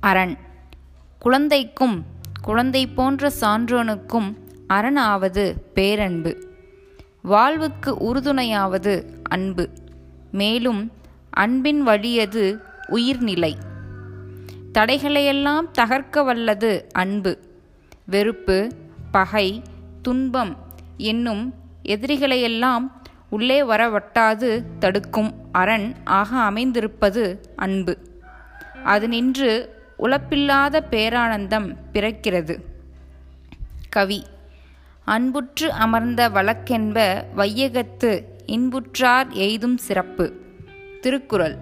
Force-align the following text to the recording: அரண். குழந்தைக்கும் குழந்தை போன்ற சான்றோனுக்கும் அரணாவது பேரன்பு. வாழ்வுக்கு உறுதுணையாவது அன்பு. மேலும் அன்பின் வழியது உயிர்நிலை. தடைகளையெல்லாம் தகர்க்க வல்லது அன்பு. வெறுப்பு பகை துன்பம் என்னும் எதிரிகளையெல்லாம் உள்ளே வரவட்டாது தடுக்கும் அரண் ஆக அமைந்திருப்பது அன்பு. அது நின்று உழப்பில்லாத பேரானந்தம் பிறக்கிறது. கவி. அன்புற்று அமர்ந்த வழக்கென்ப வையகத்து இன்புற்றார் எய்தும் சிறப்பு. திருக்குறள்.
அரண். 0.00 0.36
குழந்தைக்கும் 1.18 2.04
குழந்தை 2.42 2.86
போன்ற 2.86 3.32
சான்றோனுக்கும் 3.40 4.36
அரணாவது 4.66 5.54
பேரன்பு. 5.74 6.54
வாழ்வுக்கு 7.22 8.14
உறுதுணையாவது 8.14 9.04
அன்பு. 9.22 9.70
மேலும் 10.32 10.92
அன்பின் 11.30 11.82
வழியது 11.82 12.60
உயிர்நிலை. 12.86 13.56
தடைகளையெல்லாம் 14.72 15.70
தகர்க்க 15.78 16.24
வல்லது 16.24 16.86
அன்பு. 16.92 17.38
வெறுப்பு 18.04 18.72
பகை 19.10 19.62
துன்பம் 20.02 20.56
என்னும் 20.96 21.54
எதிரிகளையெல்லாம் 21.82 22.92
உள்ளே 23.28 23.62
வரவட்டாது 23.62 24.62
தடுக்கும் 24.78 25.34
அரண் 25.52 25.94
ஆக 26.04 26.36
அமைந்திருப்பது 26.36 27.40
அன்பு. 27.56 27.98
அது 28.84 29.08
நின்று 29.08 29.76
உழப்பில்லாத 29.98 30.82
பேரானந்தம் 30.90 31.76
பிறக்கிறது. 31.92 32.58
கவி. 33.88 34.26
அன்புற்று 35.04 35.72
அமர்ந்த 35.72 36.28
வழக்கென்ப 36.28 37.24
வையகத்து 37.36 38.22
இன்புற்றார் 38.46 39.30
எய்தும் 39.30 39.76
சிறப்பு. 39.76 40.40
திருக்குறள். 41.00 41.56